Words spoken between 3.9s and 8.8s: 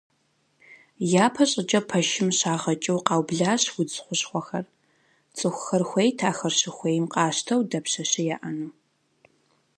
хущхъуэхэр, цӏыхухэр хуейт ахэр щыхуейм къащтэу дапщэщи яӏэну.